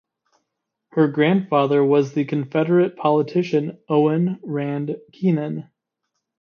[0.93, 5.69] Her grandfather was the Confederate politician Owen Rand Kenan.